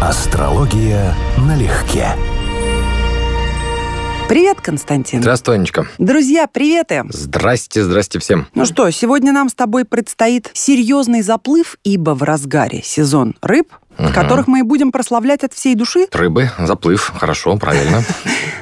[0.00, 2.06] Астрология налегке.
[4.28, 5.20] Привет, Константин.
[5.22, 5.88] Здравствуй, Анечка.
[5.98, 7.02] Друзья, приветы.
[7.08, 8.46] Здрасте, здрасте всем.
[8.54, 14.12] Ну что, сегодня нам с тобой предстоит серьезный заплыв, ибо в разгаре сезон рыб, угу.
[14.12, 16.06] которых мы и будем прославлять от всей души.
[16.12, 18.02] Рыбы, заплыв, хорошо, правильно.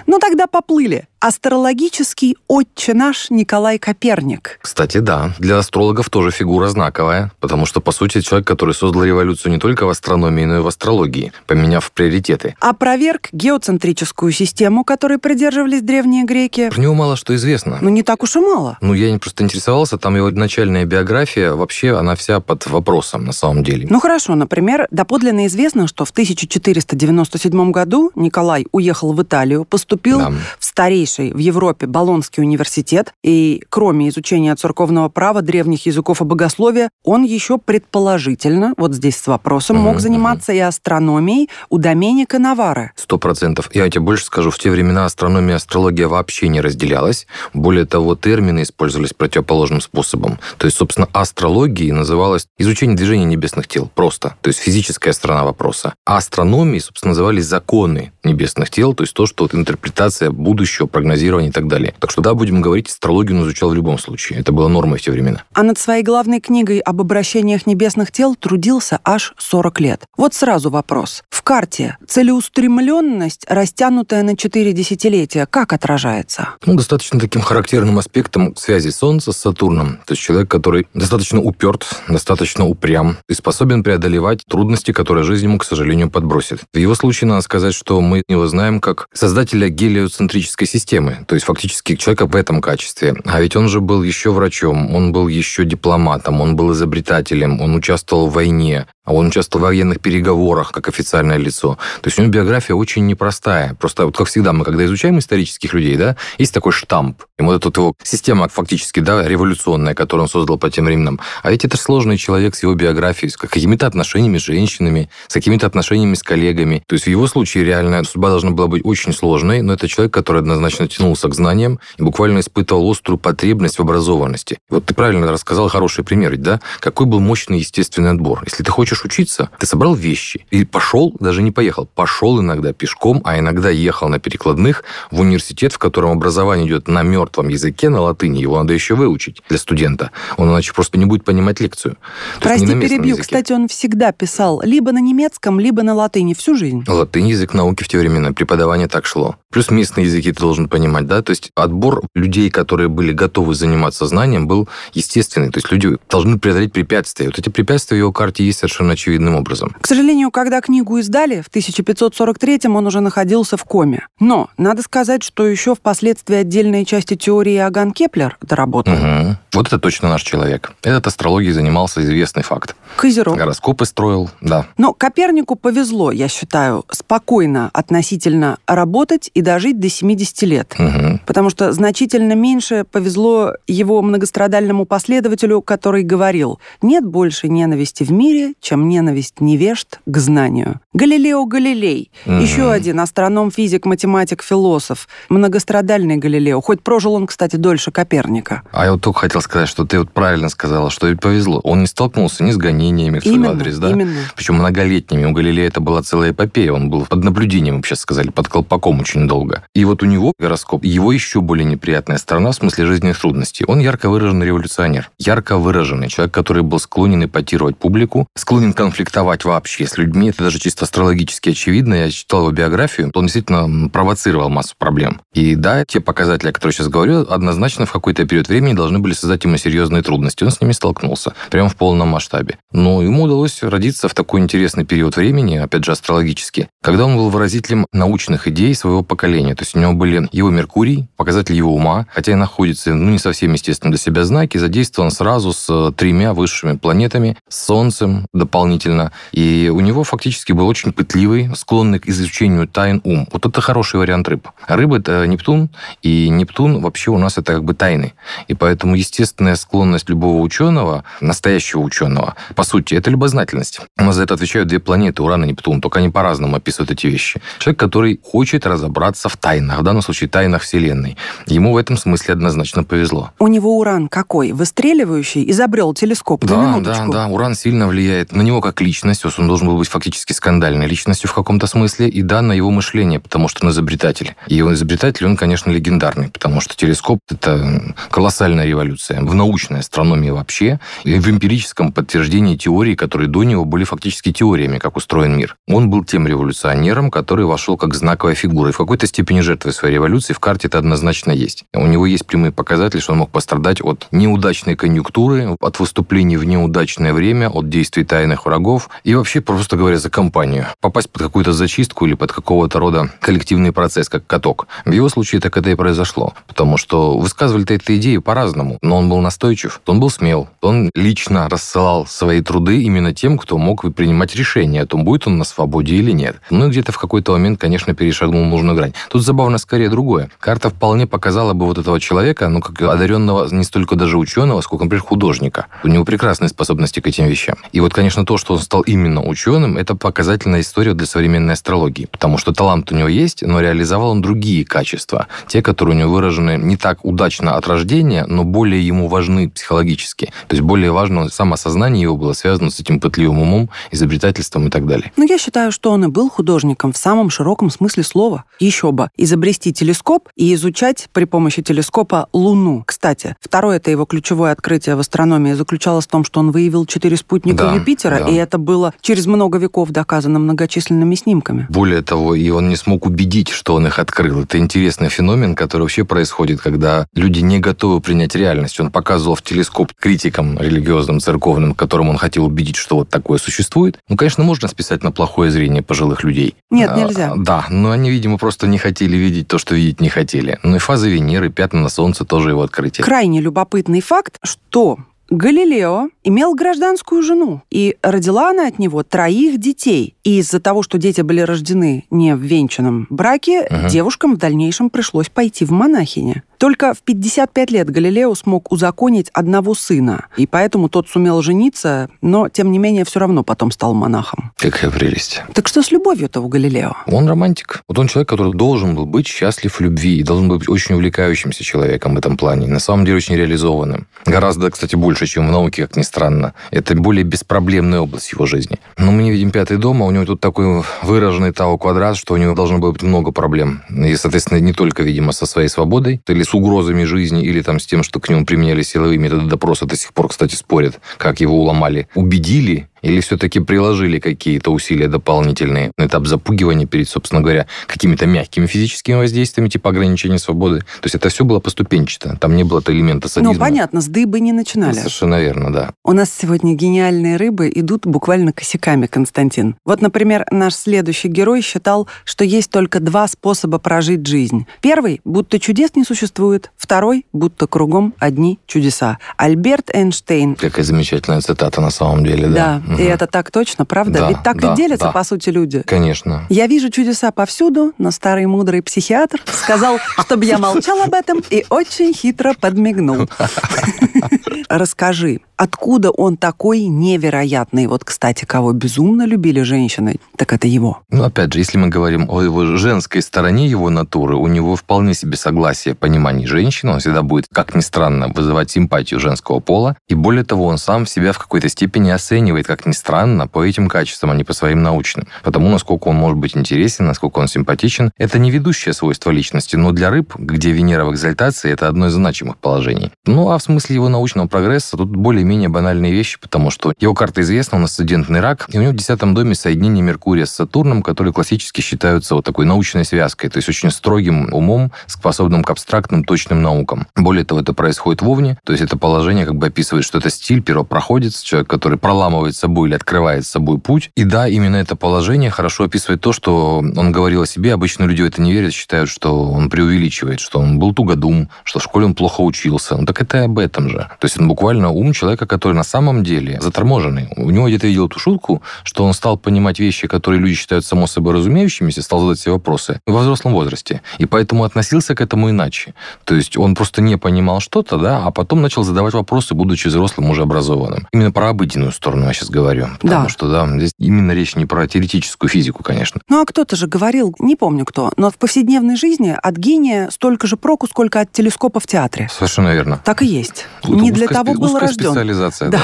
[0.08, 1.08] Ну тогда поплыли.
[1.18, 4.60] Астрологический отче наш Николай Коперник.
[4.62, 5.32] Кстати, да.
[5.40, 9.84] Для астрологов тоже фигура знаковая, потому что, по сути, человек, который создал революцию не только
[9.84, 12.54] в астрономии, но и в астрологии, поменяв приоритеты.
[12.60, 16.70] Опроверг геоцентрическую систему, которой придерживались древние греки.
[16.70, 17.78] Про него мало что известно.
[17.80, 18.78] Ну, не так уж и мало.
[18.80, 23.32] Ну, я не просто интересовался, там его начальная биография, вообще она вся под вопросом на
[23.32, 23.88] самом деле.
[23.90, 30.32] Ну, хорошо, например, доподлинно известно, что в 1497 году Николай уехал в Италию, поступил да.
[30.58, 36.90] в старейший в Европе Болонский университет, и кроме изучения церковного права, древних языков и богословия,
[37.02, 42.92] он еще предположительно, вот здесь с вопросом, мог заниматься и астрономией у Доменика Навара.
[42.94, 43.70] Сто процентов.
[43.72, 47.26] Я тебе больше скажу, в те времена астрономия и астрология вообще не разделялась.
[47.54, 50.38] Более того, термины использовались противоположным способом.
[50.58, 53.90] То есть, собственно, астрологией называлось изучение движения небесных тел.
[53.94, 54.36] Просто.
[54.42, 55.94] То есть, физическая сторона вопроса.
[56.04, 61.48] А астрономией, собственно, назывались законы небесных тел, то есть то, что вот интерпретация будущего прогнозирования
[61.48, 61.94] и так далее.
[61.98, 64.40] Так что да, будем говорить, астрологию он изучал в любом случае.
[64.40, 65.44] Это было нормой в те времена.
[65.52, 70.02] А над своей главной книгой об обращениях небесных тел трудился аж 40 лет.
[70.16, 71.22] Вот сразу вопрос.
[71.30, 76.50] В карте целеустремленность, растянутая на 4 десятилетия, как отражается?
[76.64, 79.98] Ну, достаточно таким характерным аспектом связи Солнца с Сатурном.
[80.06, 85.58] То есть человек, который достаточно уперт, достаточно упрям и способен преодолевать трудности, которые жизнь ему,
[85.58, 86.60] к сожалению, подбросит.
[86.72, 91.34] В его случае надо сказать, что мы его знаем как создателя гелиоцентрической системы системы, то
[91.34, 93.16] есть фактически человека в этом качестве.
[93.24, 97.74] А ведь он же был еще врачом, он был еще дипломатом, он был изобретателем, он
[97.74, 101.78] участвовал в войне, а он участвовал в военных переговорах как официальное лицо.
[102.02, 103.74] То есть у него биография очень непростая.
[103.74, 107.22] Просто вот как всегда мы, когда изучаем исторических людей, да, есть такой штамп.
[107.38, 111.20] И вот эта вот его система фактически, да, революционная, которую он создал по тем временам.
[111.42, 115.66] А ведь это сложный человек с его биографией, с какими-то отношениями с женщинами, с какими-то
[115.66, 116.82] отношениями с коллегами.
[116.86, 120.12] То есть в его случае реальная судьба должна была быть очень сложной, но это человек,
[120.12, 124.58] который однозначно тянулся к знаниям и буквально испытывал острую потребность в образованности.
[124.68, 126.60] Вот ты правильно рассказал хороший пример, да?
[126.80, 128.42] Какой был мощный естественный отбор.
[128.44, 132.72] Если ты хочешь хочешь учиться, ты собрал вещи и пошел, даже не поехал, пошел иногда
[132.72, 137.88] пешком, а иногда ехал на перекладных в университет, в котором образование идет на мертвом языке,
[137.88, 138.38] на латыни.
[138.38, 140.10] Его надо еще выучить для студента.
[140.36, 141.96] Он иначе просто не будет понимать лекцию.
[142.40, 143.16] То Прости, перебью.
[143.16, 143.22] Языке.
[143.22, 146.84] Кстати, он всегда писал либо на немецком, либо на латыни всю жизнь.
[146.86, 149.36] Латынь язык науки в те времена, преподавание так шло.
[149.50, 151.22] Плюс местные языки ты должен понимать, да?
[151.22, 155.50] То есть отбор людей, которые были готовы заниматься знанием, был естественный.
[155.50, 157.26] То есть люди должны преодолеть препятствия.
[157.26, 159.74] Вот эти препятствия в его карте есть совершенно очевидным образом.
[159.80, 164.06] К сожалению, когда книгу издали, в 1543-м он уже находился в коме.
[164.20, 168.94] Но надо сказать, что еще впоследствии отдельные части теории Иоганн Кеплер доработал.
[168.94, 169.36] Угу.
[169.54, 170.72] Вот это точно наш человек.
[170.82, 172.76] Этот астрологией занимался известный факт.
[172.96, 173.36] Козерог.
[173.36, 174.66] Гороскопы строил, да.
[174.76, 180.74] Но Копернику повезло, я считаю, спокойно относительно работать и дожить до 70 лет.
[180.78, 181.20] Угу.
[181.26, 188.54] Потому что значительно меньше повезло его многострадальному последователю, который говорил, нет больше ненависти в мире,
[188.60, 190.80] чем ненависть невежд к знанию.
[190.94, 192.42] Галилео Галилей, mm-hmm.
[192.42, 198.62] еще один астроном, физик, математик, философ, многострадальный Галилео, хоть прожил он, кстати, дольше Коперника.
[198.72, 201.60] А я вот только хотел сказать, что ты вот правильно сказала, что ведь повезло.
[201.64, 203.90] Он не столкнулся ни с гонениями в свой именно, адрес, да?
[203.90, 204.20] Именно.
[204.34, 205.24] Причем многолетними.
[205.24, 206.72] У Галилея это была целая эпопея.
[206.72, 209.64] Он был под наблюдением, сейчас сказали, под колпаком очень долго.
[209.74, 213.64] И вот у него гороскоп, его еще более неприятная сторона в смысле жизненных трудностей.
[213.66, 215.10] Он ярко выраженный революционер.
[215.18, 220.30] Ярко выраженный человек, который был склонен эпатировать публику, склонен конфликтовать вообще с людьми.
[220.30, 221.94] Это даже чисто астрологически очевидно.
[221.94, 223.10] Я читал его биографию.
[223.14, 225.20] Он действительно провоцировал массу проблем.
[225.34, 229.12] И да, те показатели, о которых сейчас говорю, однозначно в какой-то период времени должны были
[229.12, 230.44] создать ему серьезные трудности.
[230.44, 231.34] Он с ними столкнулся.
[231.50, 232.58] Прямо в полном масштабе.
[232.70, 237.30] Но ему удалось родиться в такой интересный период времени, опять же, астрологически, когда он был
[237.30, 239.56] выразителем научных идей своего поколения.
[239.56, 243.18] То есть у него были его Меркурий, показатель его ума, хотя и находится, ну, не
[243.18, 249.12] совсем, естественно, для себя знаки, задействован сразу с тремя высшими планетами, с Солнцем, дополнительно.
[249.32, 253.28] И у него фактически был очень пытливый, склонный к изучению тайн ум.
[253.32, 254.48] Вот это хороший вариант рыб.
[254.68, 255.70] Рыба– это Нептун,
[256.02, 258.14] и Нептун вообще у нас это как бы тайны.
[258.48, 263.80] И поэтому естественная склонность любого ученого, настоящего ученого, по сути, это любознательность.
[263.98, 267.06] У нас за это отвечают две планеты, Уран и Нептун, только они по-разному описывают эти
[267.06, 267.40] вещи.
[267.58, 271.16] Человек, который хочет разобраться в тайнах, данном случае тайнах Вселенной.
[271.46, 273.30] Ему в этом смысле однозначно повезло.
[273.38, 274.52] У него Уран какой?
[274.52, 275.50] Выстреливающий?
[275.50, 276.44] Изобрел телескоп?
[276.44, 277.26] Да, да, да.
[277.28, 280.32] Уран сильно влияет на него как личность, он должен был быть фактически
[280.66, 284.34] многострадальной личностью в каком-то смысле, и да, на его мышление, потому что он изобретатель.
[284.48, 290.30] И он изобретатель, он, конечно, легендарный, потому что телескоп— это колоссальная революция в научной астрономии
[290.30, 295.56] вообще, и в эмпирическом подтверждении теорий, которые до него были фактически теориями, как устроен мир.
[295.68, 299.94] Он был тем революционером, который вошел как знаковая фигура, и в какой-то степени жертвой своей
[299.94, 301.64] революции в карте это однозначно есть.
[301.72, 306.44] У него есть прямые показатели, что он мог пострадать от неудачной конъюнктуры, от выступлений в
[306.44, 310.66] неудачное время, от действий тайных врагов и вообще, просто говоря, за компанию.
[310.80, 314.66] Попасть под какую-то зачистку или под какого-то рода коллективный процесс, как каток.
[314.84, 316.34] В его случае так это и произошло.
[316.46, 321.48] Потому что высказывали-то эту идею по-разному, но он был настойчив, он был смел, он лично
[321.48, 325.94] рассылал свои труды именно тем, кто мог принимать решение о том, будет он на свободе
[325.96, 326.36] или нет.
[326.50, 328.94] Ну и где-то в какой-то момент, конечно, перешагнул нужную грань.
[329.10, 330.30] Тут забавно скорее другое.
[330.38, 334.84] Карта вполне показала бы вот этого человека, ну, как одаренного не столько даже ученого, сколько,
[334.84, 335.66] например, художника.
[335.82, 337.56] У него прекрасные способности к этим вещам.
[337.72, 342.06] И вот, конечно, то, что он стал именно ученым, это показательная история для современной астрологии.
[342.12, 345.26] Потому что талант у него есть, но реализовал он другие качества.
[345.48, 350.26] Те, которые у него выражены не так удачно от рождения, но более ему важны психологически.
[350.46, 354.86] То есть более важно самосознание его было связано с этим пытливым умом, изобретательством и так
[354.86, 355.10] далее.
[355.16, 358.44] Ну, я считаю, что он и был художником в самом широком смысле слова.
[358.60, 362.84] Еще бы, изобрести телескоп и изучать при помощи телескопа Луну.
[362.86, 367.16] Кстати, второе это его ключевое открытие в астрономии заключалось в том, что он выявил четыре
[367.16, 368.28] спутника да, Юпитера, да.
[368.28, 371.66] и это было через много веков доказано многочисленными снимками.
[371.68, 374.42] Более того, и он не смог убедить, что он их открыл.
[374.42, 378.80] Это интересный феномен, который вообще происходит, когда люди не готовы принять реальность.
[378.80, 383.98] Он показывал в телескоп критикам религиозным, церковным, которым он хотел убедить, что вот такое существует.
[384.08, 386.54] Ну, конечно, можно списать на плохое зрение пожилых людей.
[386.70, 387.32] Нет, нельзя.
[387.32, 390.58] А, да, но они, видимо, просто не хотели видеть то, что видеть не хотели.
[390.62, 393.04] Ну и фазы Венеры, пятна на Солнце тоже его открытие.
[393.04, 394.98] Крайне любопытный факт, что
[395.30, 400.14] Галилео имел гражданскую жену, и родила она от него троих детей.
[400.22, 403.88] И из-за того, что дети были рождены не в венчанном браке, угу.
[403.88, 406.42] девушкам в дальнейшем пришлось пойти в монахини.
[406.58, 412.48] Только в 55 лет Галилео смог узаконить одного сына, и поэтому тот сумел жениться, но,
[412.48, 414.52] тем не менее, все равно потом стал монахом.
[414.56, 415.42] Какая прелесть.
[415.52, 416.94] Так что с любовью-то у Галилео?
[417.06, 417.82] Он романтик.
[417.88, 421.62] Вот он человек, который должен был быть счастлив в любви, и должен быть очень увлекающимся
[421.62, 422.66] человеком в этом плане.
[422.66, 424.06] На самом деле очень реализованным.
[424.24, 426.52] Гораздо, кстати, больше, чем в науке, как ни странно.
[426.70, 428.78] Это более беспроблемная область его жизни.
[428.98, 432.36] Но мы не видим пятый дом, а у него тут такой выраженный Тау-квадрат, что у
[432.36, 433.82] него должно быть много проблем.
[433.88, 437.86] И, соответственно, не только, видимо, со своей свободой, или с угрозами жизни, или там с
[437.86, 441.58] тем, что к нему применяли силовые методы допроса, до сих пор, кстати, спорят, как его
[441.58, 442.08] уломали.
[442.14, 448.66] Убедили или все-таки приложили какие-то усилия дополнительные на этап запугивания перед, собственно говоря, какими-то мягкими
[448.66, 450.80] физическими воздействиями, типа ограничения свободы?
[450.80, 452.36] То есть это все было поступенчато.
[452.40, 453.54] Там не было элемента садизма.
[453.54, 454.94] Ну, понятно, с дыбы не начинали.
[454.94, 455.92] Совершенно верно, да.
[456.04, 459.76] У нас сегодня гениальные рыбы идут буквально косяками, Константин.
[459.84, 464.66] Вот, например, наш следующий герой считал, что есть только два способа прожить жизнь.
[464.80, 466.70] Первый, будто чудес не существует.
[466.76, 469.18] Второй, будто кругом одни чудеса.
[469.36, 470.54] Альберт Эйнштейн.
[470.56, 472.82] Какая замечательная цитата на самом деле, да.
[472.85, 474.20] Да, и это так точно, правда?
[474.20, 475.12] Да, Ведь так да, и делятся, да.
[475.12, 475.82] по сути, люди.
[475.82, 476.46] Конечно.
[476.48, 481.64] Я вижу чудеса повсюду, но старый мудрый психиатр сказал, чтобы я молчал об этом и
[481.70, 483.28] очень хитро подмигнул.
[484.68, 487.86] Расскажи, откуда он такой невероятный?
[487.86, 491.02] Вот, кстати, кого безумно любили женщины, так это его.
[491.10, 495.14] Ну, опять же, если мы говорим о его женской стороне его натуры, у него вполне
[495.14, 500.14] себе согласие, понимание женщины, он всегда будет, как ни странно, вызывать симпатию женского пола, и
[500.14, 504.32] более того, он сам себя в какой-то степени оценивает, как ни странно, по этим качествам,
[504.32, 505.28] а не по своим научным.
[505.42, 509.92] Потому, насколько он может быть интересен, насколько он симпатичен, это не ведущее свойство личности, но
[509.92, 513.12] для рыб, где Венера в экзальтации, это одно из значимых положений.
[513.24, 517.40] Ну, а в смысле его научного прогресса тут более-менее банальные вещи, потому что его карта
[517.42, 521.32] известна, он асцендентный рак, и у него в десятом доме соединение Меркурия с Сатурном, которые
[521.32, 526.62] классически считаются вот такой научной связкой, то есть очень строгим умом, способным к абстрактным, точным
[526.62, 527.06] наукам.
[527.14, 530.30] Более того, это происходит в Овне, то есть это положение как бы описывает, что это
[530.30, 534.10] стиль первопроходец, человек, который проламывает собой или открывает собой путь.
[534.16, 537.72] И да, именно это положение хорошо описывает то, что он говорил о себе.
[537.72, 541.78] Обычно люди в это не верят, считают, что он преувеличивает, что он был тугодум, что
[541.78, 542.96] в школе он плохо учился.
[542.96, 543.98] Ну так это и об этом же.
[543.98, 547.28] То есть он буквально ум человека, который на самом деле заторможенный.
[547.36, 551.06] У него где-то видел эту шутку, что он стал понимать вещи, которые люди считают само
[551.06, 554.00] собой разумеющимися, стал задать себе вопросы во взрослом возрасте.
[554.18, 555.94] И поэтому относился к этому иначе.
[556.24, 560.30] То есть он просто не понимал что-то, да, а потом начал задавать вопросы, будучи взрослым,
[560.30, 561.06] уже образованным.
[561.12, 562.88] Именно про обыденную сторону я сейчас говорю.
[563.00, 563.28] Потому да.
[563.28, 566.20] что, да, здесь именно речь не про теоретическую физику, конечно.
[566.28, 570.46] Ну, а кто-то же говорил, не помню кто, но в повседневной жизни от гения столько
[570.46, 572.28] же проку, сколько от телескопа в театре.
[572.32, 573.00] Совершенно верно.
[573.04, 573.66] Так и есть.
[573.82, 575.10] Это не для того был рожден.
[575.10, 575.80] специализация, да.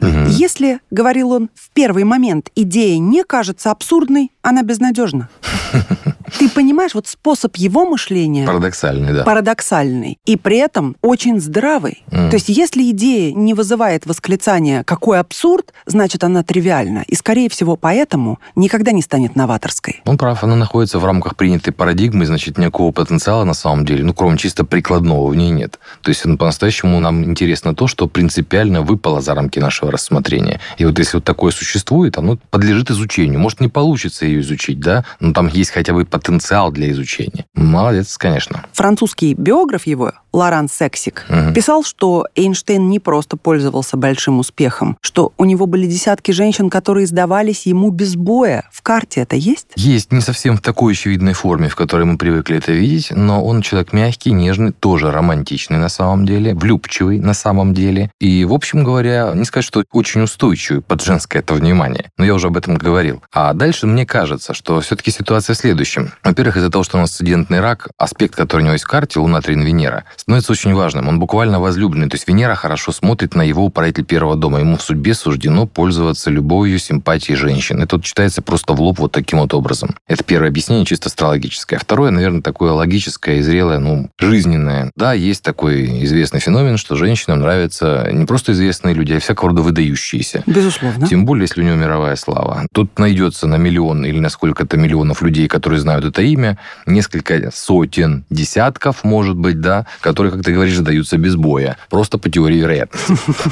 [0.00, 0.26] да.
[0.26, 5.28] Если, говорил он, в первый момент идея не кажется абсурдной, она безнадежна.
[6.38, 8.46] Ты понимаешь, вот способ его мышления...
[8.46, 9.24] Парадоксальный, да.
[9.24, 10.18] Парадоксальный.
[10.26, 12.02] И при этом очень здравый.
[12.10, 12.30] Mm.
[12.30, 17.04] То есть если идея не вызывает восклицания «какой абсурд», значит, она тривиальна.
[17.06, 20.02] И, скорее всего, поэтому никогда не станет новаторской.
[20.06, 24.14] Он прав, она находится в рамках принятой парадигмы, значит, никакого потенциала на самом деле, ну,
[24.14, 25.78] кроме чисто прикладного, в ней нет.
[26.02, 30.60] То есть ну, по-настоящему нам интересно то, что принципиально выпало за рамки нашего рассмотрения.
[30.78, 33.40] И вот если вот такое существует, оно подлежит изучению.
[33.40, 37.46] Может, не получится ее изучить, да, но там есть хотя бы потенциал для изучения.
[37.54, 38.64] Молодец, конечно.
[38.72, 41.54] Французский биограф его, Лоран Сексик, угу.
[41.54, 47.06] писал, что Эйнштейн не просто пользовался большим успехом, что у него были десятки женщин, которые
[47.06, 48.68] сдавались ему без боя.
[48.70, 49.68] В карте это есть?
[49.76, 53.62] Есть, не совсем в такой очевидной форме, в которой мы привыкли это видеть, но он
[53.62, 58.10] человек мягкий, нежный, тоже романтичный на самом деле, влюбчивый на самом деле.
[58.20, 62.10] И, в общем говоря, не сказать, что очень устойчивый под женское это внимание.
[62.18, 63.22] Но я уже об этом говорил.
[63.32, 66.09] А дальше мне кажется, что все-таки ситуация в следующем.
[66.24, 69.20] Во-первых, из-за того, что у нас студентный рак, аспект, который у него есть в карте,
[69.20, 71.08] Луна, Трин, Венера, становится очень важным.
[71.08, 72.08] Он буквально возлюбленный.
[72.08, 74.60] То есть Венера хорошо смотрит на его управитель первого дома.
[74.60, 77.82] Ему в судьбе суждено пользоваться любовью, симпатией женщин.
[77.82, 79.96] Это вот читается просто в лоб вот таким вот образом.
[80.08, 81.78] Это первое объяснение чисто астрологическое.
[81.78, 84.90] Второе, наверное, такое логическое и зрелое, ну, жизненное.
[84.96, 89.62] Да, есть такой известный феномен, что женщинам нравятся не просто известные люди, а всякого рода
[89.62, 90.42] выдающиеся.
[90.46, 91.06] Безусловно.
[91.06, 92.66] Тем более, если у него мировая слава.
[92.72, 98.24] Тут найдется на миллион или на сколько-то миллионов людей, которые знают это имя, несколько сотен,
[98.30, 101.76] десятков, может быть, да, которые, как ты говоришь, даются без боя.
[101.88, 103.14] Просто по теории вероятности.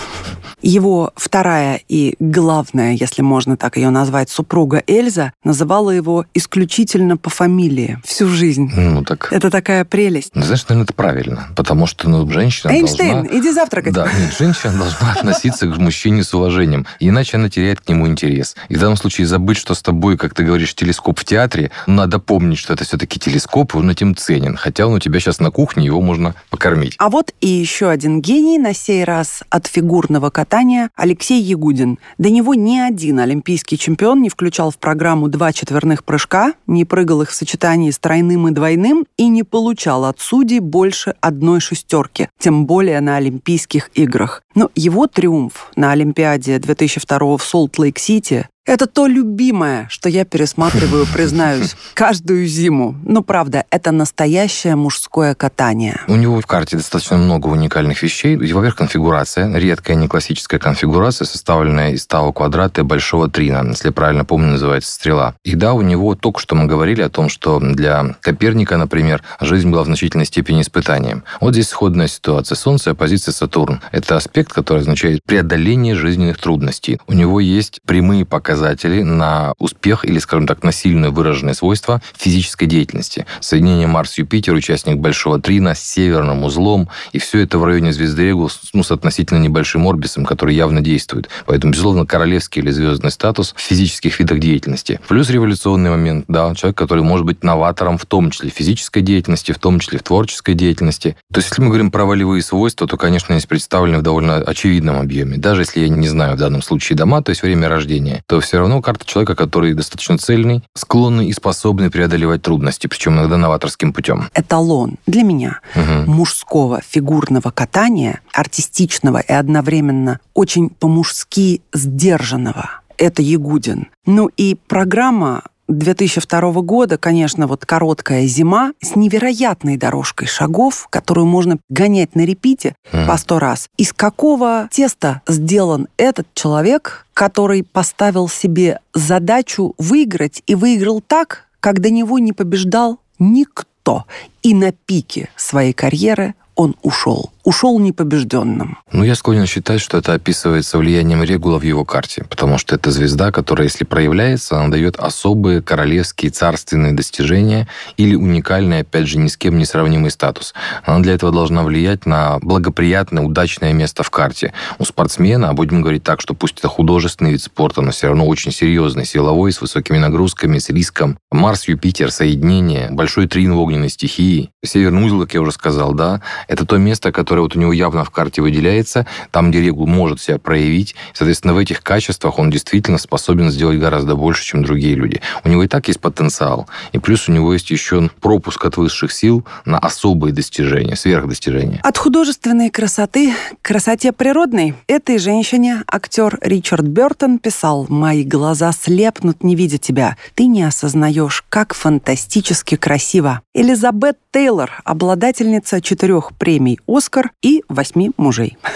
[0.61, 7.31] Его вторая и главная, если можно так ее назвать, супруга Эльза называла его исключительно по
[7.31, 8.71] фамилии всю жизнь.
[8.75, 9.29] Ну так.
[9.31, 10.33] Это такая прелесть.
[10.35, 13.39] Ну, знаешь, наверное, это правильно, потому что ну, женщина Эйнштейн, должна...
[13.39, 13.93] иди завтракать.
[13.93, 18.57] Да, нет, женщина должна относиться к мужчине с уважением, иначе она теряет к нему интерес.
[18.69, 22.19] И в данном случае забыть, что с тобой, как ты говоришь, телескоп в театре, надо
[22.19, 24.57] помнить, что это все-таки телескоп, и он этим ценен.
[24.57, 26.95] Хотя он у тебя сейчас на кухне, его можно покормить.
[26.99, 31.99] А вот и еще один гений, на сей раз от фигурного катания, Алексей Ягудин.
[32.19, 37.23] До него ни один олимпийский чемпион не включал в программу два четверных прыжка, не прыгал
[37.23, 42.29] их в сочетании с тройным и двойным и не получал от судей больше одной шестерки,
[42.39, 44.43] тем более на Олимпийских играх.
[44.55, 51.75] Но его триумф на Олимпиаде 2002 в Солт-Лейк-Сити это то любимое, что я пересматриваю, признаюсь,
[51.95, 52.95] каждую зиму.
[53.03, 56.03] Но правда, это настоящее мужское катание.
[56.07, 58.37] У него в карте достаточно много уникальных вещей.
[58.37, 59.57] Во-первых, конфигурация.
[59.57, 64.93] Редкая не классическая конфигурация, составленная из того квадрата и большого трина, если правильно помню, называется
[64.93, 65.35] стрела.
[65.45, 69.71] И да, у него только что мы говорили о том, что для Коперника, например, жизнь
[69.71, 71.25] была в значительной степени испытанием.
[71.41, 72.55] Вот здесь сходная ситуация.
[72.55, 73.81] Солнце, оппозиция Сатурн.
[73.93, 77.01] Это аспект, который означает преодоление жизненных трудностей.
[77.07, 82.03] У него есть прямые показатели показатели на успех или, скажем так, на сильное выраженное свойство
[82.17, 83.25] физической деятельности.
[83.41, 88.61] Соединение Марс-Юпитер, участник Большого Трина с северным узлом, и все это в районе звезды Регулус,
[88.73, 91.29] ну, с относительно небольшим орбисом, который явно действует.
[91.47, 94.99] Поэтому, безусловно, королевский или звездный статус в физических видах деятельности.
[95.07, 99.53] Плюс революционный момент, да, человек, который может быть новатором в том числе в физической деятельности,
[99.53, 101.17] в том числе в творческой деятельности.
[101.33, 104.99] То есть, если мы говорим про волевые свойства, то, конечно, они представлены в довольно очевидном
[104.99, 105.37] объеме.
[105.37, 108.61] Даже если я не знаю в данном случае дома, то есть время рождения, то все
[108.61, 114.31] равно карта человека, который достаточно цельный, склонный и способный преодолевать трудности, причем иногда новаторским путем.
[114.35, 116.11] Эталон для меня угу.
[116.11, 122.81] мужского фигурного катания, артистичного и одновременно очень по-мужски сдержанного.
[122.97, 123.89] Это Ягудин.
[124.07, 131.59] Ну и программа 2002 года, конечно, вот короткая зима с невероятной дорожкой шагов, которую можно
[131.69, 133.07] гонять на репите mm.
[133.07, 133.69] по сто раз.
[133.77, 141.81] Из какого теста сделан этот человек, который поставил себе задачу выиграть и выиграл так, как
[141.81, 144.05] до него не побеждал никто.
[144.43, 148.77] И на пике своей карьеры он ушел ушел непобежденным.
[148.93, 152.91] Ну, я склонен считать, что это описывается влиянием Регула в его карте, потому что это
[152.91, 159.29] звезда, которая, если проявляется, она дает особые королевские царственные достижения или уникальный, опять же, ни
[159.29, 160.53] с кем не сравнимый статус.
[160.85, 164.53] Она для этого должна влиять на благоприятное, удачное место в карте.
[164.79, 168.27] У спортсмена, а будем говорить так, что пусть это художественный вид спорта, но все равно
[168.27, 171.19] очень серьезный, силовой, с высокими нагрузками, с риском.
[171.33, 174.51] Марс, Юпитер, соединение, большой трин в огненной стихии.
[174.63, 177.73] Северный узел, как я уже сказал, да, это то место, которое которая вот у него
[177.73, 180.97] явно в карте выделяется, там, где регул может себя проявить.
[181.15, 185.21] Соответственно, в этих качествах он действительно способен сделать гораздо больше, чем другие люди.
[185.45, 186.67] У него и так есть потенциал.
[186.93, 191.81] И плюс у него есть еще пропуск от высших сил на особые достижения, сверхдостижения.
[191.85, 199.45] От художественной красоты к красоте природной этой женщине актер Ричард Бертон писал «Мои глаза слепнут,
[199.45, 200.17] не видя тебя.
[200.35, 203.43] Ты не осознаешь, как фантастически красиво».
[203.55, 208.57] Элизабет Тейлор, обладательница четырех премий «Оскар» и восьми мужей.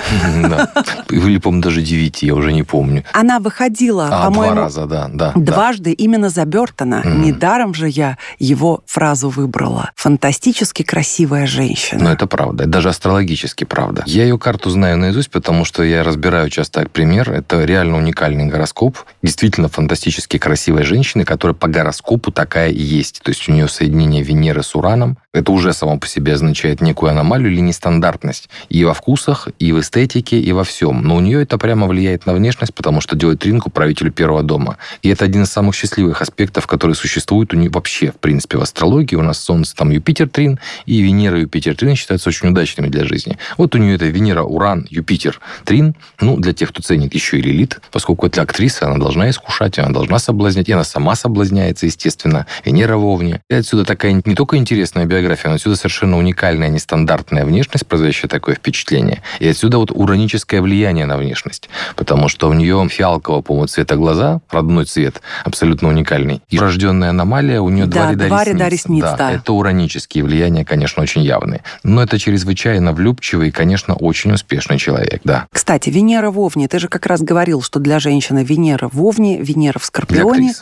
[0.42, 0.70] Да.
[1.10, 3.04] Или, по-моему, даже девяти, я уже не помню.
[3.12, 5.10] Она выходила, А, по-моему, два раза, да.
[5.14, 7.02] да дважды именно за Бертона.
[7.04, 9.90] Недаром же я его фразу выбрала.
[9.96, 12.04] Фантастически красивая женщина.
[12.04, 12.64] Но это правда.
[12.64, 14.02] Это даже астрологически правда.
[14.06, 17.30] Я ее карту знаю наизусть, потому что я разбираю часто пример.
[17.30, 18.98] Это реально уникальный гороскоп.
[19.22, 23.20] Действительно фантастически красивая женщина, которая по гороскопу такая и есть.
[23.22, 25.18] То есть у нее соединение Венеры с Ураном.
[25.32, 28.31] Это уже само по себе означает некую аномалию или нестандартность.
[28.68, 31.02] И во вкусах, и в эстетике, и во всем.
[31.02, 34.78] Но у нее это прямо влияет на внешность, потому что делает тринку правителю первого дома.
[35.02, 38.62] И это один из самых счастливых аспектов, которые существуют у нее вообще, в принципе, в
[38.62, 39.16] астрологии.
[39.16, 43.38] У нас Солнце, там Юпитер трин, и Венера Юпитер трин считаются очень удачными для жизни.
[43.56, 45.94] Вот у нее это Венера, Уран, Юпитер трин.
[46.20, 49.90] Ну, для тех, кто ценит еще и лилит, поскольку это актриса, она должна искушать, она
[49.90, 52.46] должна соблазнять, и она сама соблазняется, естественно.
[52.64, 53.40] Венера в Овне.
[53.50, 58.54] И отсюда такая не только интересная биография, но отсюда совершенно уникальная, нестандартная внешность, производящая такое
[58.54, 59.22] впечатление.
[59.40, 61.68] И отсюда вот ураническое влияние на внешность.
[61.96, 66.42] Потому что у нее фиалкового, по-моему, цвета глаза, родной цвет, абсолютно уникальный.
[66.48, 68.54] И врожденная аномалия, у нее Да, два ряда два ресниц.
[68.58, 69.32] ряда ресниц, да.
[69.32, 71.62] Это уранические влияния, конечно, очень явные.
[71.82, 75.46] Но это чрезвычайно влюбчивый и, конечно, очень успешный человек, да.
[75.52, 76.68] Кстати, Венера в Овне.
[76.68, 80.54] Ты же как раз говорил, что для женщины Венера в Овне, Венера в Скорпионе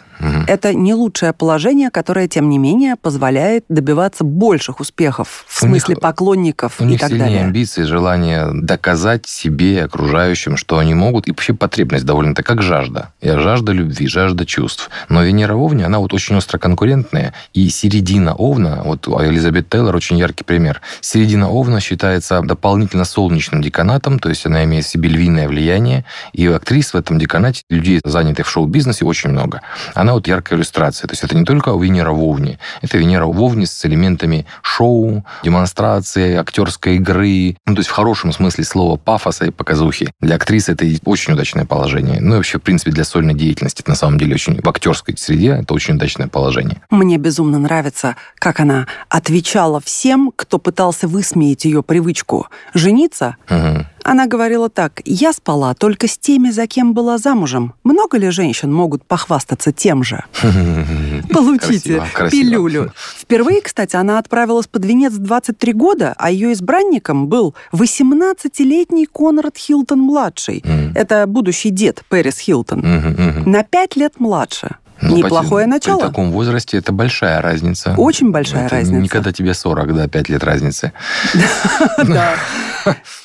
[0.47, 5.83] это не лучшее положение, которое, тем не менее, позволяет добиваться больших успехов в У них-
[5.83, 7.50] смысле поклонников У и них так сильнее далее.
[7.51, 13.13] Амбиции, желание доказать себе и окружающим, что они могут, и вообще потребность довольно-то как жажда.
[13.21, 14.89] Я жажда любви, жажда чувств.
[15.09, 19.97] Но Венера в Овне, она вот очень остро конкурентная, и середина Овна, вот Элизабет Тейлор
[19.97, 20.81] очень яркий пример.
[21.01, 26.47] Середина Овна считается дополнительно солнечным деканатом, то есть она имеет в себе львиное влияние, и
[26.47, 29.61] актрис в этом деканате, людей, занятых в шоу-бизнесе, очень много.
[29.95, 31.09] Она вот яркая иллюстрация.
[31.09, 35.25] То есть это не только Венера в Овне, это Венера в Овне с элементами шоу,
[35.43, 40.13] демонстрации, актерской игры, ну, то есть в хорошем смысле слова пафоса и показухи.
[40.21, 42.21] Для актрисы это очень удачное положение.
[42.21, 45.17] Ну и вообще, в принципе, для сольной деятельности это на самом деле очень в актерской
[45.17, 46.83] среде это очень удачное положение.
[46.91, 53.37] Мне безумно нравится, как она отвечала всем, кто пытался высмеять ее привычку жениться.
[53.49, 53.80] Мгм.
[54.05, 57.75] Она говорила так, я спала только с теми, за кем была замужем.
[57.85, 60.25] Много ли женщин могут похвастаться тем же?
[61.33, 62.31] Получите Красиво, красиво.
[62.31, 62.93] пилюлю.
[63.17, 69.57] Впервые, кстати, она отправилась под венец в 23 года, а ее избранником был 18-летний Конрад
[69.57, 70.63] Хилтон-младший.
[70.65, 70.93] Мгм.
[70.95, 72.81] Это будущий дед Пэрис Хилтон.
[72.81, 73.51] Мгм, мгм.
[73.51, 74.77] На пять лет младше.
[75.01, 75.99] Ну, Неплохое при- начало.
[76.01, 77.95] При таком возрасте это большая разница.
[77.97, 79.01] Очень большая Это разница.
[79.01, 80.93] Никогда тебе 40, да, 5 лет разницы.
[82.07, 82.35] Да.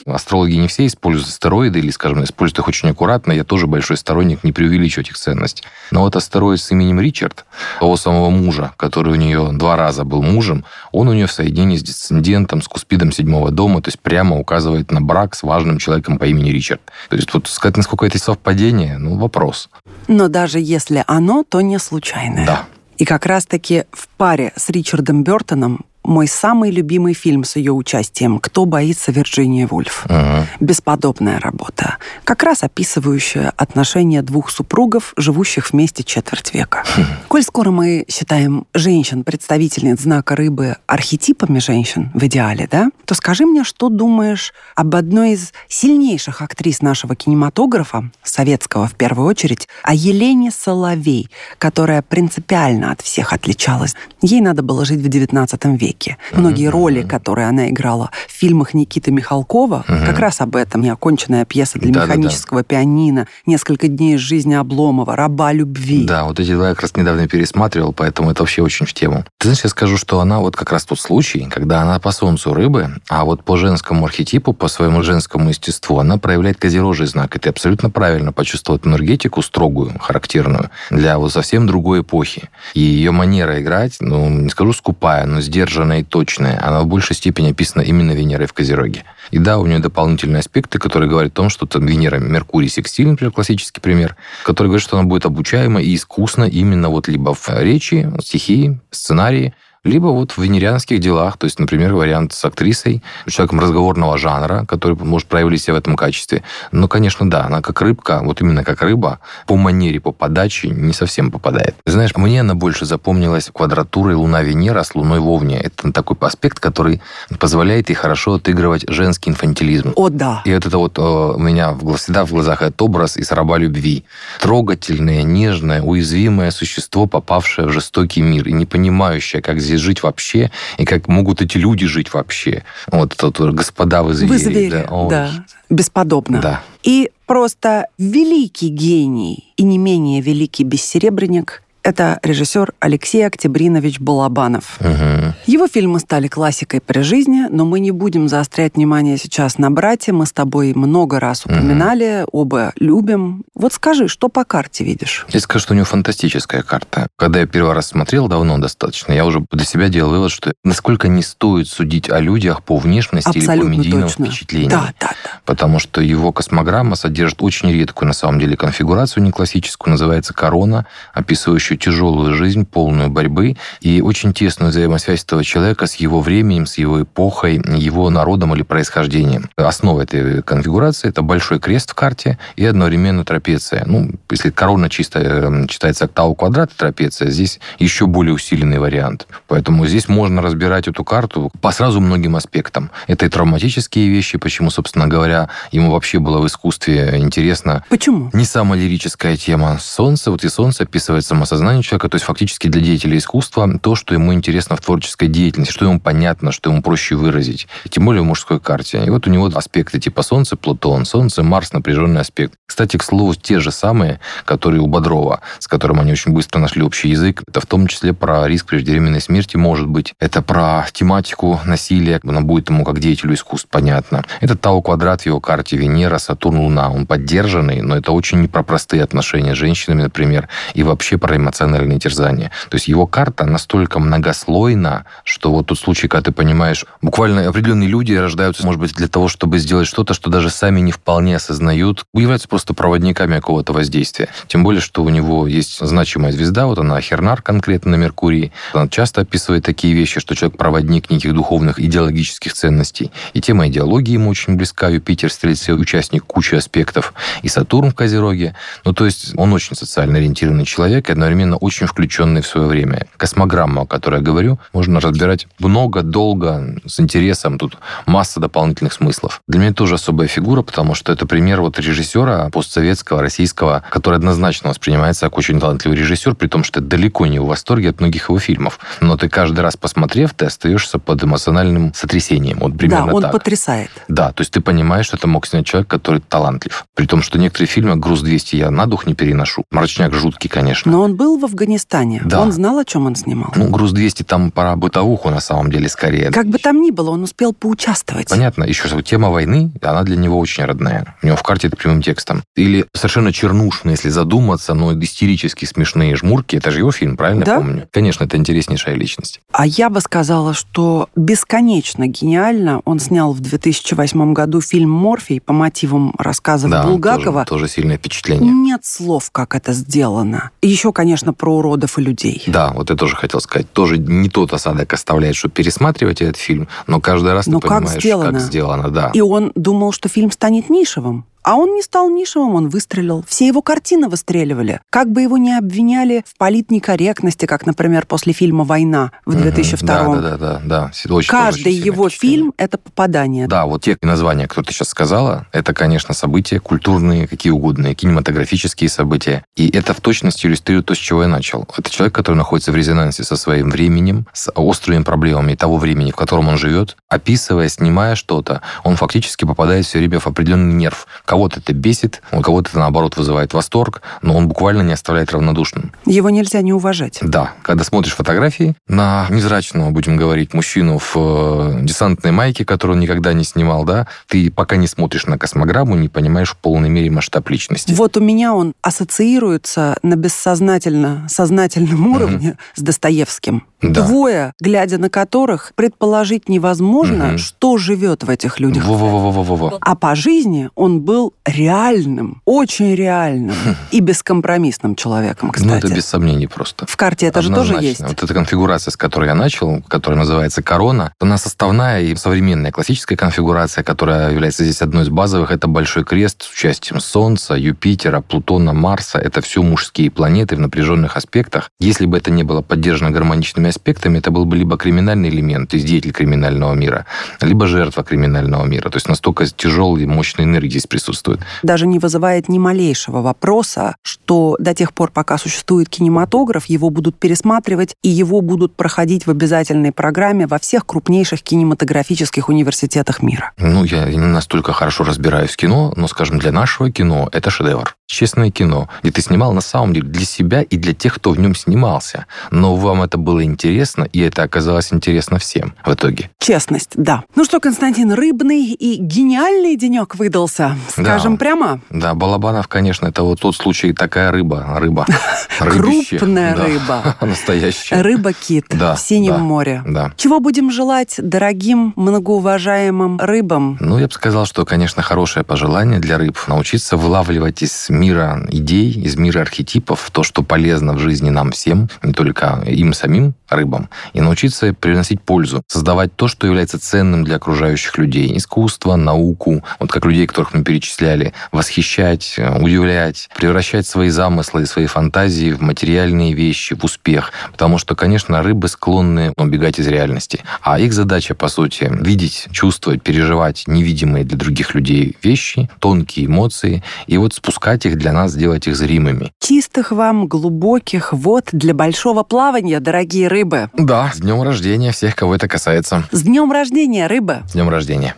[0.06, 3.32] Астрологи не все используют астероиды или, скажем, используют их очень аккуратно.
[3.32, 5.64] Я тоже большой сторонник не преувеличивать их ценность.
[5.92, 7.46] Но вот астероид с именем Ричард,
[7.80, 11.78] того самого мужа, который у нее два раза был мужем, он у нее в соединении
[11.78, 16.18] с десцендентом, с куспидом седьмого дома, то есть прямо указывает на брак с важным человеком
[16.20, 16.82] по имени Ричард.
[17.10, 19.70] То есть вот сказать, насколько это совпадение, ну, вопрос.
[20.08, 22.46] Но даже если оно, то не случайное.
[22.46, 22.66] Да.
[22.98, 28.40] И как раз-таки в паре с Ричардом Бертоном мой самый любимый фильм с ее участием
[28.40, 30.06] «Кто боится Вирджинии Вульф».
[30.06, 30.48] Ага.
[30.60, 36.84] Бесподобная работа, как раз описывающая отношения двух супругов, живущих вместе четверть века.
[37.28, 43.46] Коль скоро мы считаем женщин, представительниц знака рыбы, архетипами женщин в идеале, да, то скажи
[43.46, 49.94] мне, что думаешь об одной из сильнейших актрис нашего кинематографа, советского в первую очередь, о
[49.94, 53.96] Елене Соловей, которая принципиально от всех отличалась.
[54.22, 55.95] Ей надо было жить в XIX веке.
[56.34, 60.82] Многие роли, которые она играла в фильмах Никиты Михалкова, как раз об этом.
[60.82, 62.14] Неоконченная пьеса для Да-да-да.
[62.14, 66.06] механического пианино, несколько дней из жизни Обломова, раба любви.
[66.06, 69.26] Да, вот эти два я как раз недавно пересматривал, поэтому это вообще очень в тему.
[69.40, 72.54] Ты знаешь, я скажу, что она вот как раз тот случай, когда она по солнцу
[72.54, 77.36] рыбы, а вот по женскому архетипу, по своему женскому естеству, она проявляет козерожий знак.
[77.36, 82.50] И ты абсолютно правильно почувствовал энергетику строгую, характерную, для вот совсем другой эпохи.
[82.74, 87.16] И ее манера играть, ну, не скажу скупая, но сдержанная и точная, она в большей
[87.16, 89.04] степени описана именно Венерой в Козероге.
[89.32, 93.08] И да, у нее дополнительные аспекты, которые говорят о том, что там Венера, Меркурий, секстиль,
[93.08, 97.50] например, классический пример, который говорит, что она будет обучаема и искусна именно вот либо в
[97.50, 99.54] речи, стихии, сценарии,
[99.86, 104.98] Либо вот в венерианских делах, то есть, например, вариант с актрисой, человеком разговорного жанра, который
[104.98, 106.44] может проявить себя в этом качестве.
[106.72, 110.92] Но, конечно, да, она как рыбка, вот именно как рыба, по манере, по подаче не
[110.92, 111.76] совсем попадает.
[111.86, 115.60] Знаешь, мне она больше запомнилась квадратурой Луна-Венера с Луной Вовне.
[115.60, 117.02] Это такой аспект, который
[117.40, 119.94] позволяет ей хорошо отыгрывать женский инфантилизм.
[119.96, 120.42] О, да.
[120.46, 124.04] И это вот э, у меня всегда в глазах этот образ из раба любви.
[124.42, 130.52] Трогательное, нежное, уязвимое существо, попавшее в жестокий мир и не понимающее, как здесь жить вообще,
[130.78, 132.64] и как могут эти люди жить вообще.
[132.92, 134.30] Вот тот господа вы звери.
[134.30, 134.88] Вы звери, да.
[134.90, 135.10] Ой.
[135.10, 135.32] да.
[135.70, 136.42] Бесподобно.
[136.42, 136.64] Да.
[136.84, 144.78] И просто великий гений и не менее великий бессеребренник это режиссер Алексей Октябринович Балабанов.
[144.80, 145.36] Угу.
[145.46, 150.12] Его фильмы стали классикой при жизни, но мы не будем заострять внимание сейчас на брате.
[150.12, 152.42] Мы с тобой много раз упоминали, угу.
[152.42, 153.44] оба любим.
[153.54, 155.28] Вот скажи, что по карте видишь?
[155.30, 157.08] Я скажу, что у него фантастическая карта.
[157.18, 161.08] Когда я первый раз смотрел, давно достаточно, я уже для себя делал вывод, что насколько
[161.08, 164.26] не стоит судить о людях по внешности Абсолютно или по медийному точно.
[164.26, 164.70] впечатлению.
[164.72, 165.30] Да, да, да.
[165.46, 170.88] Потому что его космограмма содержит очень редкую, на самом деле, конфигурацию не классическую, называется корона,
[171.14, 176.66] описывающую очень тяжелую жизнь, полную борьбы, и очень тесную взаимосвязь этого человека с его временем,
[176.66, 179.50] с его эпохой, его народом или происхождением.
[179.58, 183.84] Основа этой конфигурации– это большой крест в карте и одновременно трапеция.
[183.86, 189.28] Ну, если корона чисто э, читается октаву квадрат трапеция, здесь еще более усиленный вариант.
[189.48, 192.90] Поэтому здесь можно разбирать эту карту по сразу многим аспектам.
[193.08, 197.84] Это и травматические вещи, почему, собственно говоря, ему вообще было в искусстве интересно.
[197.90, 198.30] Почему?
[198.34, 199.78] Не самая лирическая тема.
[199.80, 203.96] Солнце, вот и солнце описывает самосознание сознанию человека, то есть фактически для деятеля искусства, то,
[203.96, 207.68] что ему интересно в творческой деятельности, что ему понятно, что ему проще выразить.
[207.90, 209.04] Тем более в мужской карте.
[209.04, 212.54] И вот у него аспекты типа Солнце, Плутон, Солнце, Марс, напряженный аспект.
[212.68, 216.84] Кстати, к слову, те же самые, которые у Бодрова, с которым они очень быстро нашли
[216.84, 217.42] общий язык.
[217.48, 220.14] Это в том числе про риск преждевременной смерти, может быть.
[220.20, 224.24] Это про тематику насилия, она будет ему как деятелю искусств понятно.
[224.40, 226.92] Это Тау квадрат в его карте Венера, Сатурн, Луна.
[226.92, 231.36] Он поддержанный, но это очень не про простые отношения с женщинами, например, и вообще про
[231.46, 232.52] эмоциональные терзания.
[232.70, 237.88] То есть его карта настолько многослойна, что вот тот случай, когда ты понимаешь, буквально определенные
[237.88, 242.06] люди рождаются, может быть, для того, чтобы сделать что-то, что даже сами не вполне осознают,
[242.14, 244.30] являются просто проводниками какого-то воздействия.
[244.48, 248.52] Тем более, что у него есть значимая звезда, вот она Хернар конкретно на Меркурии.
[248.74, 253.12] Она часто описывает такие вещи, что человек проводник неких духовных идеологических ценностей.
[253.34, 254.90] И тема идеологии ему очень близка.
[254.90, 257.14] Юпитер, Стрельце, участник кучи аспектов.
[257.44, 258.56] И Сатурн в Козероге.
[258.84, 262.68] Ну, то есть он очень социально ориентированный человек и одновременно одновременно очень включенный в свое
[262.68, 263.08] время.
[263.18, 267.58] Космограмму, о которой я говорю, можно разбирать много, долго, с интересом.
[267.58, 269.42] Тут масса дополнительных смыслов.
[269.48, 274.70] Для меня тоже особая фигура, потому что это пример вот режиссера постсоветского, российского, который однозначно
[274.70, 278.30] воспринимается как очень талантливый режиссер, при том, что ты далеко не в восторге от многих
[278.30, 278.80] его фильмов.
[279.02, 282.60] Но ты каждый раз, посмотрев, ты остаешься под эмоциональным сотрясением.
[282.60, 283.32] Вот примерно да, он так.
[283.32, 283.90] потрясает.
[284.08, 286.86] Да, то есть ты понимаешь, что это мог снять человек, который талантлив.
[286.96, 289.64] При том, что некоторые фильмы «Груз-200» я на дух не переношу.
[289.72, 290.92] «Мрачняк» жуткий, конечно.
[290.92, 292.22] Но он был в Афганистане.
[292.24, 292.42] Да.
[292.42, 293.52] Он знал, о чем он снимал.
[293.56, 296.32] Ну, груз-200 там пора бытовуху, на самом деле, скорее.
[296.32, 298.30] Как бы там ни было, он успел поучаствовать.
[298.30, 298.64] Понятно.
[298.64, 301.16] Еще тема войны, она для него очень родная.
[301.22, 302.44] У него в карте это прямым текстом.
[302.56, 306.56] Или совершенно чернушно, если задуматься, но истерически смешные жмурки.
[306.56, 307.56] Это же его фильм, правильно да?
[307.58, 307.88] помню?
[307.92, 309.42] Конечно, это интереснейшая личность.
[309.52, 315.54] А я бы сказала, что бесконечно гениально он снял в 2008 году фильм «Морфий» по
[315.54, 317.46] мотивам рассказов да, Булгакова.
[317.46, 318.52] Тоже, тоже сильное впечатление.
[318.52, 320.52] Нет слов, как это сделано.
[320.62, 322.44] Еще, конечно, про уродов и людей.
[322.48, 323.72] Да, вот я тоже хотел сказать.
[323.72, 327.80] Тоже не тот осадок оставляет, чтобы пересматривать этот фильм, но каждый раз но ты как
[327.80, 328.32] понимаешь, сделано.
[328.32, 328.90] как сделано.
[328.90, 329.12] Да.
[329.14, 331.26] И он думал, что фильм станет нишевым.
[331.46, 333.24] А он не стал нишевым, он выстрелил.
[333.28, 334.82] Все его картины выстреливали.
[334.90, 340.06] Как бы его ни обвиняли в политнекорректности, как, например, после фильма «Война» в 2002 Да,
[340.06, 340.62] да, да, да.
[340.66, 340.92] да.
[341.14, 343.48] Очень, Каждый очень его фильм— это попадание.
[343.48, 348.90] Да, вот те названия, кто ты сейчас сказала, это, конечно, события культурные, какие угодно, кинематографические
[348.90, 349.46] события.
[349.56, 351.68] И это в точности иллюстрирует то, с чего я начал.
[351.78, 356.16] Это человек, который находится в резонансе со своим временем, с острыми проблемами того времени, в
[356.16, 356.98] котором он живет.
[357.08, 361.06] Описывая, снимая что-то, он фактически попадает все время в определенный нерв,
[361.36, 365.92] Кого-то это бесит, у кого-то это, наоборот, вызывает восторг, но он буквально не оставляет равнодушным.
[366.06, 367.20] Его нельзя не уважать.
[367.22, 367.52] Да.
[367.62, 373.34] Когда смотришь фотографии на невзрачного, будем говорить, мужчину в э, десантной майке, которую он никогда
[373.34, 377.50] не снимал, да, ты пока не смотришь на космограмму, не понимаешь в полной мере масштаб
[377.50, 377.92] личности.
[377.92, 382.76] Вот у меня он ассоциируется на бессознательно сознательном уровне mm-hmm.
[382.76, 383.64] с Достоевским.
[383.94, 384.06] Да.
[384.06, 387.38] двое, глядя на которых предположить невозможно, угу.
[387.38, 388.86] что живет в этих людях.
[388.86, 389.78] Во-во-во-во-во.
[389.82, 393.76] А по жизни он был реальным, очень реальным хм.
[393.92, 395.70] и бескомпромиссным человеком, кстати.
[395.70, 396.86] Ну, это без сомнений просто.
[396.88, 398.02] В карте это же тоже есть.
[398.02, 403.16] Вот эта конфигурация, с которой я начал, которая называется корона, она составная и современная классическая
[403.16, 408.74] конфигурация, которая является здесь одной из базовых, это большой крест с участием Солнца, Юпитера, Плутона,
[408.74, 409.20] Марса.
[409.20, 411.70] Это все мужские планеты в напряженных аспектах.
[411.80, 415.76] Если бы это не было поддержано гармоничными аспектами, это был бы либо криминальный элемент, то
[415.76, 417.06] есть деятель криминального мира,
[417.42, 418.90] либо жертва криминального мира.
[418.90, 421.42] То есть настолько тяжелой и мощной энергии здесь присутствует.
[421.64, 427.18] Даже не вызывает ни малейшего вопроса, что до тех пор, пока существует кинематограф, его будут
[427.18, 433.52] пересматривать и его будут проходить в обязательной программе во всех крупнейших кинематографических университетах мира.
[433.58, 437.96] Ну, я не настолько хорошо разбираюсь в кино, но, скажем, для нашего кино это шедевр.
[438.08, 441.40] Честное кино, где ты снимал на самом деле для себя и для тех, кто в
[441.40, 442.28] нем снимался.
[442.52, 446.30] Но вам это было интересно, и это оказалось интересно всем в итоге.
[446.40, 447.24] Честность, да.
[447.36, 451.40] Ну что, Константин, рыбный и гениальный денек выдался, скажем да.
[451.40, 451.80] прямо.
[451.90, 455.08] Да, Балабанов, конечно, это вот тот случай, такая рыба, рыба.
[455.60, 457.16] Крупная рыба.
[457.22, 458.02] Настоящая.
[458.02, 459.82] Рыба-кит в Синем море.
[459.86, 460.12] Да.
[460.18, 463.78] Чего будем желать дорогим, многоуважаемым рыбам?
[463.80, 468.92] Ну, я бы сказал, что, конечно, хорошее пожелание для рыб научиться вылавливать из мира идей,
[468.92, 473.90] из мира архетипов то, что полезно в жизни нам всем, не только им самим, рыбам,
[474.14, 478.36] и научиться приносить пользу, создавать то, что является ценным для окружающих людей.
[478.38, 484.86] Искусство, науку, вот как людей, которых мы перечисляли, восхищать, удивлять, превращать свои замыслы и свои
[484.88, 487.32] фантазии в материальные вещи, в успех.
[487.52, 490.42] Потому что, конечно, рыбы склонны убегать из реальности.
[490.62, 496.84] А их задача, по сути, видеть, чувствовать, переживать невидимые для других людей вещи, тонкие эмоции,
[497.08, 499.32] и вот спускать их для нас, сделать их зримыми.
[499.40, 503.35] Чистых вам глубоких вод для большого плавания, дорогие рыбы.
[503.74, 506.04] Да, с днем рождения всех, кого это касается.
[506.12, 507.44] С днем рождения, рыбы.
[507.48, 508.16] С днем рождения.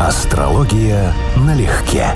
[0.00, 2.08] Астрология налегке.